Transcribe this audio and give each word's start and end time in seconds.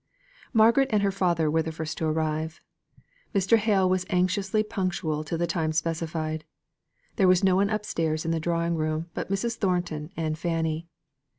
Margaret 0.51 0.89
and 0.91 1.03
her 1.03 1.11
father 1.11 1.51
were 1.51 1.61
the 1.61 1.71
first 1.71 1.95
to 1.99 2.07
arrive. 2.07 2.59
Mr. 3.35 3.57
Hale 3.57 3.87
was 3.87 4.03
anxiously 4.09 4.63
punctual 4.63 5.23
to 5.23 5.37
the 5.37 5.45
time 5.45 5.71
specified. 5.71 6.43
There 7.17 7.27
was 7.27 7.43
no 7.43 7.55
one 7.55 7.69
upstairs 7.69 8.25
in 8.25 8.31
the 8.31 8.39
drawing 8.39 8.73
room 8.73 9.11
but 9.13 9.29
Mrs. 9.29 9.57
Thornton 9.57 10.09
and 10.17 10.39
Fanny. 10.39 10.87